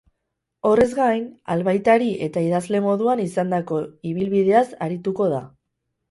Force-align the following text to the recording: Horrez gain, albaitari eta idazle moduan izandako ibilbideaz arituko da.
Horrez 0.67 0.85
gain, 0.99 1.25
albaitari 1.55 2.07
eta 2.27 2.41
idazle 2.45 2.81
moduan 2.85 3.21
izandako 3.25 3.77
ibilbideaz 4.13 4.63
arituko 4.87 5.29
da. 5.35 5.43